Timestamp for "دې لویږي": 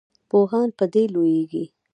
0.93-1.65